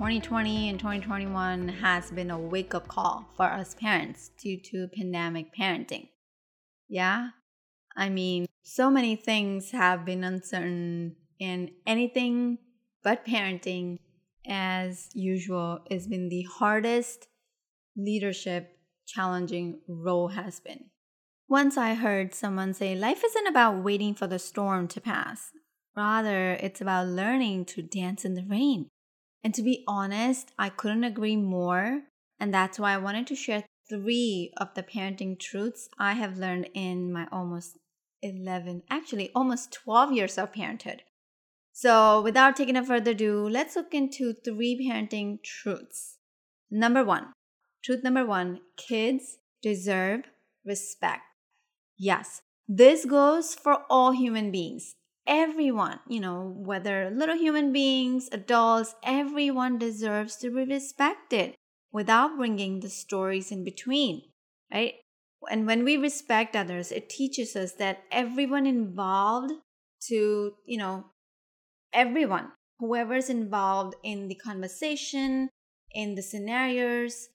[0.00, 5.54] 2020 and 2021 has been a wake up call for us parents due to pandemic
[5.54, 6.08] parenting?
[6.88, 7.28] Yeah?
[7.94, 12.56] I mean, so many things have been uncertain, and anything
[13.04, 13.98] but parenting,
[14.48, 17.28] as usual, has been the hardest
[17.94, 20.86] leadership challenging role has been.
[21.46, 25.50] Once I heard someone say, Life isn't about waiting for the storm to pass.
[25.94, 28.88] Rather, it's about learning to dance in the rain.
[29.42, 32.02] And to be honest, I couldn't agree more.
[32.38, 36.70] And that's why I wanted to share three of the parenting truths I have learned
[36.74, 37.78] in my almost
[38.22, 41.02] 11, actually almost 12 years of parenthood.
[41.72, 46.18] So, without taking a further ado, let's look into three parenting truths.
[46.70, 47.32] Number one,
[47.82, 50.22] truth number one kids deserve
[50.64, 51.22] respect.
[51.96, 54.94] Yes, this goes for all human beings.
[55.30, 61.54] Everyone, you know, whether little human beings, adults, everyone deserves to be respected
[61.92, 64.22] without bringing the stories in between,
[64.72, 64.94] right?
[65.48, 69.52] And when we respect others, it teaches us that everyone involved
[70.08, 71.06] to, you know,
[71.92, 72.50] everyone,
[72.80, 75.48] whoever's involved in the conversation,
[75.92, 77.28] in the scenarios,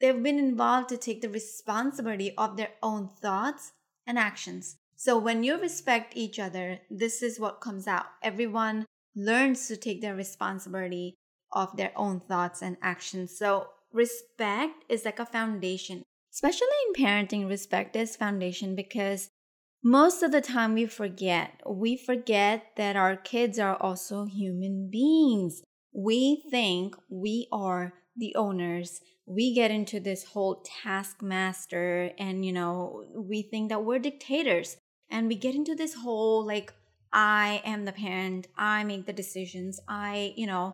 [0.00, 3.72] they've been involved to take the responsibility of their own thoughts
[4.06, 4.76] and actions.
[5.04, 8.04] So when you respect each other, this is what comes out.
[8.22, 8.86] Everyone
[9.16, 11.16] learns to take their responsibility
[11.50, 13.36] of their own thoughts and actions.
[13.36, 16.04] So respect is like a foundation.
[16.32, 19.28] Especially in parenting, respect is foundation because
[19.82, 21.60] most of the time we forget.
[21.68, 25.64] We forget that our kids are also human beings.
[25.92, 29.00] We think we are the owners.
[29.26, 34.76] We get into this whole taskmaster and, you know, we think that we're dictators.
[35.12, 36.72] And we get into this whole like,
[37.12, 40.72] I am the parent, I make the decisions, I, you know,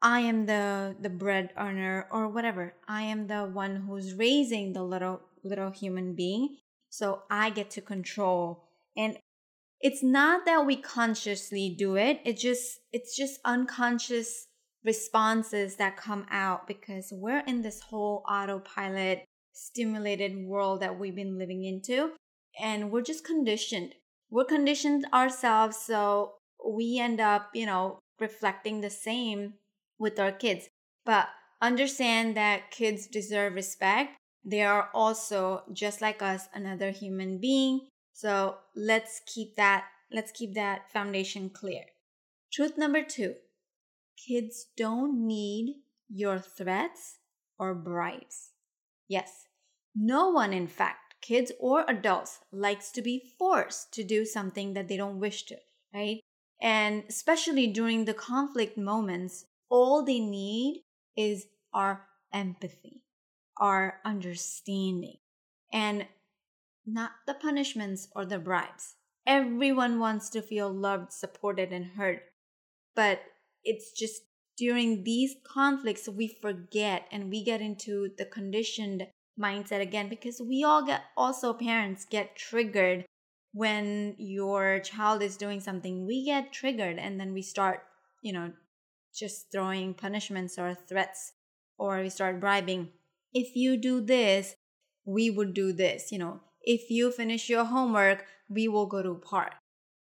[0.00, 2.74] I am the the bread earner or whatever.
[2.88, 6.56] I am the one who's raising the little little human being.
[6.88, 8.64] So I get to control.
[8.96, 9.18] And
[9.80, 12.20] it's not that we consciously do it.
[12.24, 14.46] It just it's just unconscious
[14.84, 21.36] responses that come out because we're in this whole autopilot stimulated world that we've been
[21.36, 22.12] living into
[22.58, 23.94] and we're just conditioned.
[24.30, 26.34] We're conditioned ourselves so
[26.64, 29.54] we end up, you know, reflecting the same
[29.98, 30.68] with our kids.
[31.04, 31.28] But
[31.60, 34.16] understand that kids deserve respect.
[34.44, 37.88] They are also just like us another human being.
[38.12, 41.84] So let's keep that let's keep that foundation clear.
[42.52, 43.34] Truth number 2.
[44.16, 45.76] Kids don't need
[46.08, 47.18] your threats
[47.58, 48.50] or bribes.
[49.08, 49.46] Yes,
[49.94, 54.88] no one, in fact, kids or adults, likes to be forced to do something that
[54.88, 55.56] they don't wish to,
[55.94, 56.20] right?
[56.60, 60.82] And especially during the conflict moments, all they need
[61.16, 63.02] is our empathy,
[63.58, 65.16] our understanding,
[65.72, 66.06] and
[66.86, 68.96] not the punishments or the bribes.
[69.26, 72.20] Everyone wants to feel loved, supported, and heard.
[72.94, 73.20] But
[73.62, 74.22] it's just
[74.56, 79.06] during these conflicts we forget and we get into the conditioned
[79.38, 83.04] mindset again because we all get also parents get triggered
[83.52, 86.06] when your child is doing something.
[86.06, 87.82] We get triggered and then we start
[88.22, 88.52] you know
[89.14, 91.32] just throwing punishments or threats
[91.78, 92.88] or we start bribing.
[93.32, 94.54] If you do this
[95.04, 96.40] we would do this you know.
[96.62, 99.54] If you finish your homework we will go to park.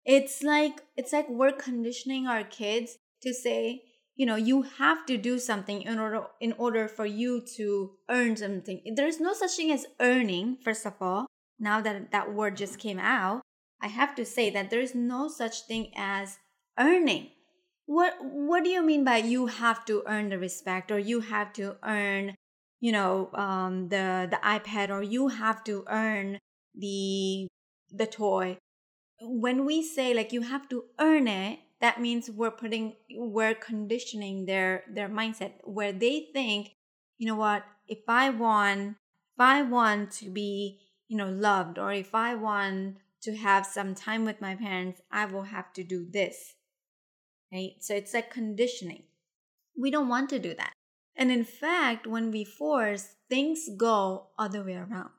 [0.05, 3.83] It's like it's like we're conditioning our kids to say
[4.15, 8.35] you know you have to do something in order in order for you to earn
[8.35, 8.81] something.
[8.95, 11.27] There's no such thing as earning first of all.
[11.59, 13.41] Now that that word just came out
[13.81, 16.37] i have to say that there is no such thing as
[16.79, 17.29] earning.
[17.85, 21.51] What what do you mean by you have to earn the respect or you have
[21.53, 22.35] to earn
[22.79, 26.39] you know um, the the ipad or you have to earn
[26.75, 27.47] the
[27.91, 28.57] the toy?
[29.21, 34.45] When we say like you have to earn it that means we're putting we're conditioning
[34.45, 36.71] their their mindset where they think
[37.17, 38.95] you know what if i want
[39.35, 43.93] if i want to be you know loved or if i want to have some
[43.93, 46.55] time with my parents i will have to do this
[47.51, 49.03] right so it's like conditioning
[49.77, 50.73] We don't want to do that.
[51.15, 55.11] And in fact, when we force, things go other way around.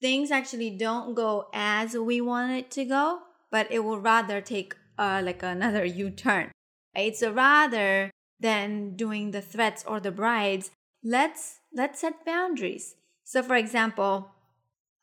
[0.00, 3.20] Things actually don't go as we want it to go,
[3.50, 6.50] but it will rather take uh, like another U-turn.
[6.96, 7.16] Right?
[7.16, 8.10] So rather
[8.40, 10.70] than doing the threats or the bribes,
[11.02, 12.94] let's let's set boundaries.
[13.24, 14.30] So for example,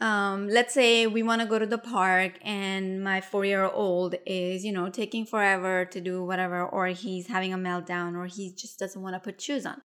[0.02, 4.16] um, let's say we want to go to the park and my four year old
[4.26, 8.54] is, you know, taking forever to do whatever, or he's having a meltdown, or he
[8.54, 9.82] just doesn't want to put shoes on.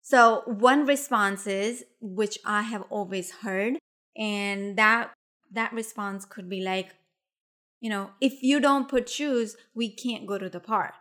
[0.00, 3.78] So, one response is, which I have always heard,
[4.16, 5.12] and that
[5.52, 6.94] that response could be like,
[7.82, 10.94] you know, if you don't put shoes, we can't go to the park,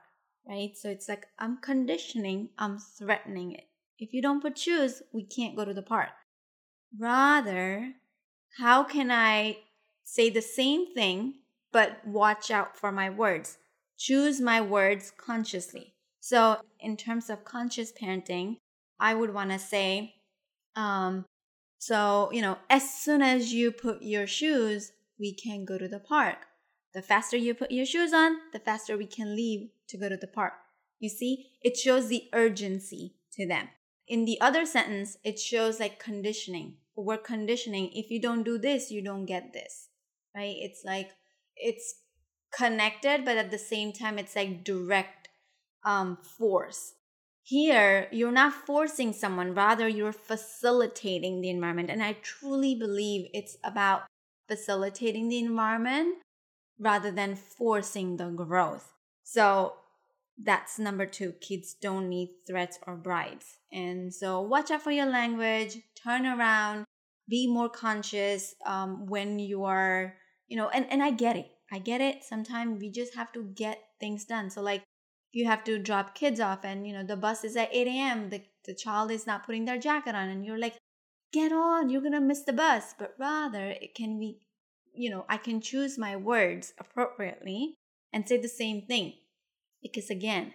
[0.49, 0.75] right?
[0.75, 3.65] So it's like I'm conditioning, I'm threatening it.
[3.99, 6.09] If you don't put shoes, we can't go to the park.
[6.97, 7.93] Rather,
[8.57, 9.59] how can I
[10.03, 11.35] say the same thing
[11.71, 13.59] but watch out for my words?
[13.99, 15.93] Choose my words consciously.
[16.19, 18.57] So, in terms of conscious parenting,
[18.99, 20.15] I would want to say,
[20.75, 21.25] um,
[21.77, 25.99] so, you know, as soon as you put your shoes, we can go to the
[25.99, 26.47] park.
[26.93, 30.17] The faster you put your shoes on, the faster we can leave to go to
[30.17, 30.53] the park.
[30.99, 33.69] You see, it shows the urgency to them.
[34.07, 36.75] In the other sentence, it shows like conditioning.
[36.95, 37.91] We're conditioning.
[37.93, 39.87] If you don't do this you don't get this
[40.35, 40.55] right?
[40.59, 41.11] It's like
[41.55, 41.95] it's
[42.55, 45.29] connected but at the same time it's like direct
[45.85, 46.93] um force.
[47.43, 51.89] Here you're not forcing someone rather you're facilitating the environment.
[51.89, 54.03] And i truly believe it's about
[54.47, 56.17] facilitating the environment
[56.81, 58.91] rather than forcing the growth.
[59.23, 59.73] So
[60.43, 63.45] that's number two kids don't need threats or bribes.
[63.71, 66.85] And so watch out for your language turn around
[67.29, 70.15] be more conscious um, when you are
[70.47, 71.49] you know and, and i get it.
[71.71, 72.23] I get it.
[72.23, 74.49] Sometimes we just have to get things done.
[74.49, 74.83] So like
[75.31, 78.29] you have to drop kids off and you know the bus is at 8 a.m
[78.29, 80.75] the, the child is not putting their jacket on and you're like
[81.31, 82.95] get on you're gonna miss the bus.
[82.97, 84.39] But rather it can be
[84.93, 87.75] you know i can choose my words appropriately
[88.13, 89.13] and say the same thing
[89.81, 90.53] because again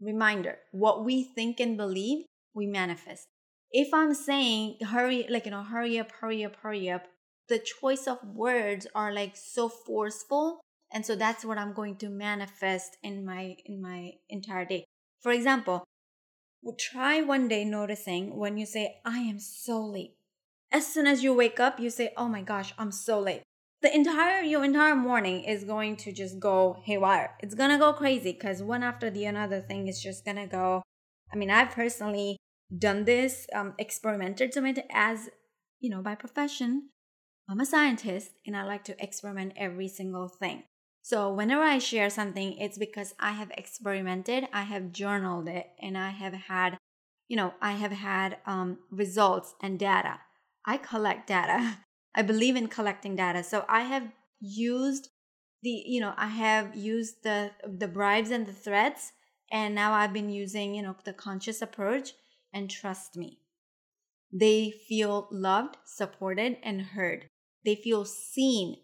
[0.00, 2.24] reminder what we think and believe
[2.54, 3.26] we manifest
[3.72, 7.04] if I'm saying hurry, like, you know, hurry up, hurry up, hurry up,
[7.48, 10.60] the choice of words are like so forceful.
[10.92, 14.84] And so that's what I'm going to manifest in my, in my entire day.
[15.20, 15.84] For example,
[16.78, 20.16] try one day noticing when you say, I am so late.
[20.72, 23.42] As soon as you wake up, you say, Oh my gosh, I'm so late.
[23.82, 27.36] The entire, your entire morning is going to just go haywire.
[27.40, 30.82] It's gonna go crazy because one after the another thing is just gonna go.
[31.32, 32.36] I mean, I've personally
[32.76, 35.30] done this, um, experimented some it as,
[35.80, 36.90] you know, by profession.
[37.48, 40.64] I'm a scientist and I like to experiment every single thing.
[41.02, 45.96] So whenever I share something, it's because I have experimented, I have journaled it, and
[45.96, 46.76] I have had,
[47.28, 50.20] you know, I have had um, results and data.
[50.66, 51.78] I collect data.
[52.14, 53.42] I believe in collecting data.
[53.42, 54.10] So I have
[54.40, 55.08] used
[55.62, 59.12] the, you know, I have used the the bribes and the threats,
[59.52, 62.12] and now I've been using, you know, the conscious approach
[62.52, 63.38] and trust me.
[64.32, 67.26] They feel loved, supported, and heard.
[67.64, 68.76] They feel seen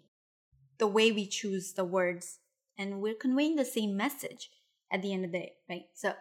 [0.78, 2.38] the way we choose the words,
[2.78, 4.50] and we're conveying the same message
[4.92, 5.86] at the end of the day, right?
[5.94, 6.12] So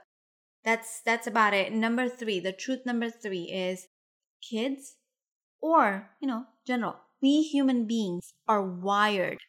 [0.63, 1.73] that's that's about it.
[1.73, 3.87] Number three, the truth number three is
[4.41, 4.95] kids
[5.65, 6.95] or you know, general.
[7.21, 9.39] We human beings are wired.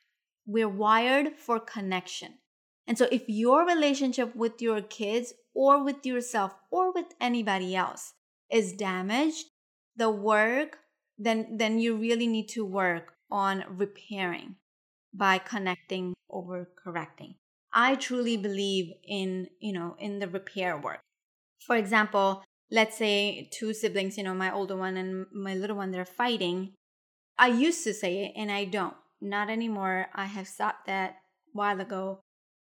[0.46, 2.38] We're wired for connection.
[2.87, 8.14] And so if your relationship with your kids or with yourself or with anybody else
[8.50, 9.46] is damaged,
[9.94, 10.78] the work,
[11.18, 14.56] then then you really need to work on repairing
[15.12, 17.35] by connecting over correcting.
[17.75, 21.00] I truly believe in, you know, in the repair work.
[21.66, 25.90] For example, let's say two siblings, you know, my older one and my little one,
[25.90, 26.73] they're fighting.
[27.38, 28.94] I used to say it and I don't.
[29.20, 30.08] Not anymore.
[30.14, 31.14] I have stopped that a
[31.52, 32.20] while ago.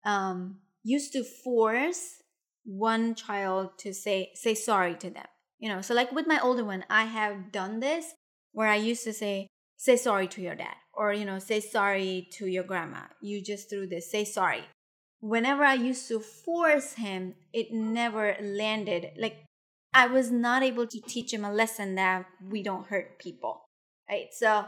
[0.05, 2.23] Um, used to force
[2.65, 5.27] one child to say say sorry to them
[5.59, 8.15] you know so like with my older one i have done this
[8.53, 9.47] where i used to say
[9.77, 13.69] say sorry to your dad or you know say sorry to your grandma you just
[13.69, 14.65] threw this say sorry
[15.21, 19.45] whenever i used to force him it never landed like
[19.95, 23.65] i was not able to teach him a lesson that we don't hurt people
[24.09, 24.33] right?
[24.33, 24.67] So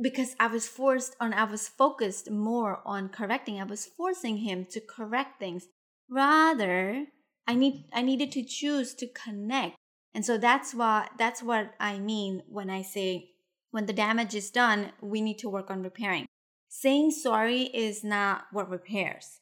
[0.00, 4.66] because i was forced on i was focused more on correcting i was forcing him
[4.70, 5.68] to correct things.
[6.10, 7.06] Rather
[7.46, 9.76] i need i needed to choose to connect.
[10.12, 13.30] And so that's what that's what i mean when i say
[13.70, 16.26] when the damage is done we need to work on repairing.
[16.68, 19.38] Saying sorry is not what repairs.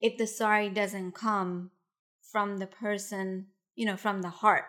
[0.00, 1.72] If the sorry doesn't come
[2.22, 3.46] from the person,
[3.78, 4.64] you know, from the heart.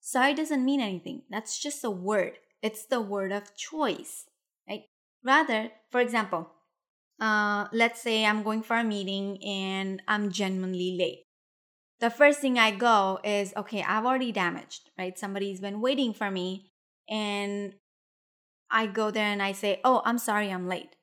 [0.00, 1.22] Sorry doesn't mean anything.
[1.30, 2.32] That's just a word.
[2.62, 4.26] It's the word of choice,
[4.68, 4.82] right?
[5.24, 6.50] Rather, for example,
[7.18, 11.20] uh, let's say I'm going for a meeting and I'm genuinely late.
[12.00, 15.18] The first thing I go is, okay, I've already damaged, right?
[15.18, 16.70] Somebody's been waiting for me
[17.08, 17.72] and
[18.70, 20.96] I go there and I say, oh, I'm sorry, I'm late.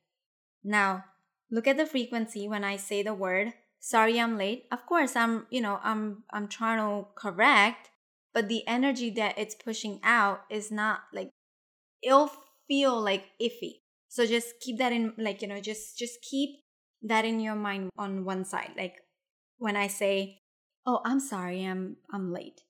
[0.64, 1.06] Now,
[1.50, 4.66] look at the frequency when I say the word, sorry, I'm late.
[4.72, 7.90] Of course, I'm, you know, I'm, I'm trying to correct,
[8.34, 11.30] but the energy that it's pushing out is not like,
[12.04, 12.32] it'll
[12.68, 13.82] feel like iffy.
[14.10, 16.50] So just keep that in, like, you know, just, just keep
[17.04, 18.72] that in your mind on one side.
[18.78, 18.96] Like
[19.58, 20.40] when I say,
[20.86, 22.62] oh, I'm sorry, I'm, I'm late.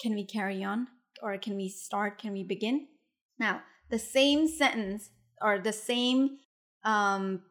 [0.00, 0.88] Can we carry on?
[1.22, 2.18] Or can we start?
[2.18, 2.86] Can we begin?
[3.38, 5.10] Now, the same sentence
[5.42, 6.38] or the same
[6.84, 7.42] um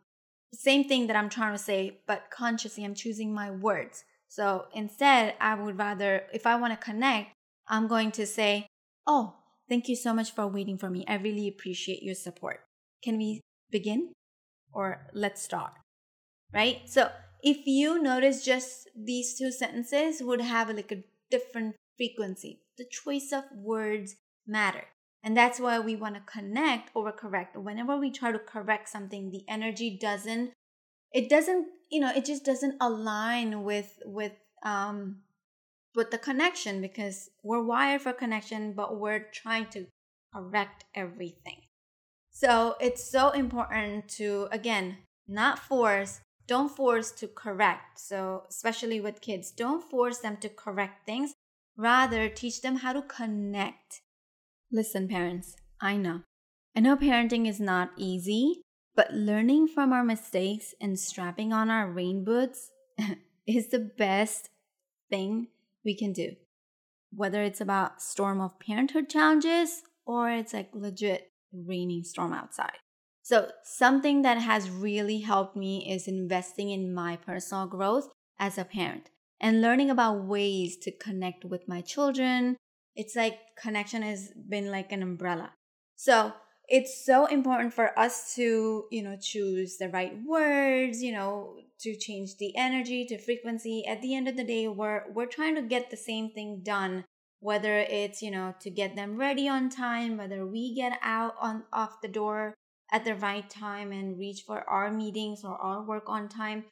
[0.53, 4.03] same thing that I'm trying to say, but consciously I'm choosing my words.
[4.27, 7.31] So instead, I would rather, if I want to connect,
[7.67, 8.67] I'm going to say,
[9.07, 9.35] Oh,
[9.67, 11.05] thank you so much for waiting for me.
[11.07, 12.61] I really appreciate your support.
[13.03, 13.41] Can we
[13.71, 14.11] begin?
[14.71, 15.73] Or let's start.
[16.53, 16.81] Right?
[16.85, 17.09] So
[17.41, 22.61] if you notice just these two sentences would have like a different frequency.
[22.77, 24.15] The choice of words
[24.47, 24.85] matter.
[25.23, 27.57] And that's why we want to connect over correct.
[27.57, 30.51] Whenever we try to correct something, the energy doesn't,
[31.11, 34.33] it doesn't, you know, it just doesn't align with, with,
[34.63, 35.17] um,
[35.95, 39.87] with the connection because we're wired for connection, but we're trying to
[40.33, 41.61] correct everything.
[42.31, 47.99] So it's so important to, again, not force, don't force to correct.
[47.99, 51.33] So, especially with kids, don't force them to correct things.
[51.75, 54.01] Rather, teach them how to connect
[54.71, 56.21] Listen, parents, I know.
[56.75, 58.61] I know parenting is not easy,
[58.95, 62.69] but learning from our mistakes and strapping on our rain boots
[63.47, 64.49] is the best
[65.09, 65.47] thing
[65.83, 66.33] we can do.
[67.11, 72.77] Whether it's about storm of parenthood challenges or it's like legit raining storm outside.
[73.23, 78.09] So, something that has really helped me is investing in my personal growth
[78.39, 79.09] as a parent
[79.39, 82.57] and learning about ways to connect with my children,
[82.99, 85.53] it's like connection has been like an umbrella.
[85.95, 86.33] So
[86.67, 91.95] it's so important for us to, you know, choose the right words, you know, to
[91.95, 93.85] change the energy to frequency.
[93.87, 97.05] At the end of the day, we're we're trying to get the same thing done,
[97.39, 101.63] whether it's, you know, to get them ready on time, whether we get out on
[101.71, 102.53] off the door
[102.91, 106.65] at the right time and reach for our meetings or our work on time.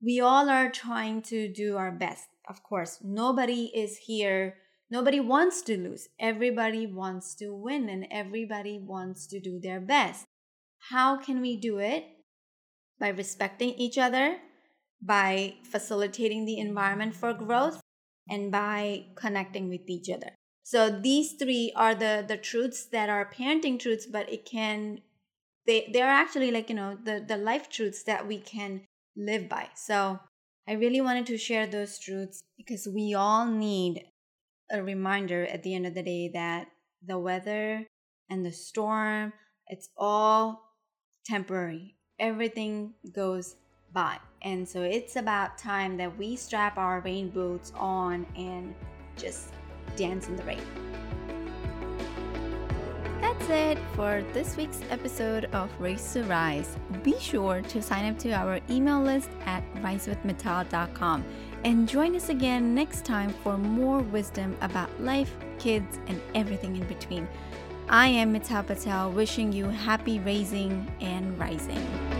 [0.00, 2.24] We all are trying to do our best.
[2.48, 4.56] Of course, nobody is here
[4.90, 6.08] Nobody wants to lose.
[6.18, 10.24] Everybody wants to win and everybody wants to do their best.
[10.90, 12.04] How can we do it?
[12.98, 14.38] By respecting each other,
[15.02, 17.80] by facilitating the environment for growth,
[18.28, 20.30] and by connecting with each other.
[20.62, 25.00] So these three are the the truths that are parenting truths, but it can
[25.66, 28.82] they they are actually like you know the the life truths that we can
[29.16, 29.68] live by.
[29.74, 30.20] So
[30.68, 34.04] I really wanted to share those truths because we all need
[34.70, 36.68] a reminder at the end of the day that
[37.06, 37.86] the weather
[38.30, 39.32] and the storm,
[39.68, 40.62] it's all
[41.24, 41.96] temporary.
[42.18, 43.56] Everything goes
[43.92, 44.18] by.
[44.42, 48.74] And so it's about time that we strap our rain boots on and
[49.16, 49.52] just
[49.96, 50.62] dance in the rain.
[53.20, 56.76] That's it for this week's episode of Raise to Rise.
[57.02, 61.24] Be sure to sign up to our email list at risewithmittal.com
[61.64, 66.86] and join us again next time for more wisdom about life, kids, and everything in
[66.86, 67.28] between.
[67.88, 72.17] I am Mittal Patel, wishing you happy raising and rising.